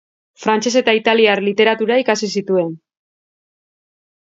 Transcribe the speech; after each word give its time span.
Frantses 0.45 0.71
eta 0.81 0.95
italiar 0.99 1.35
literatura 1.49 1.99
ikasi 2.05 2.31
zituen. 2.41 2.75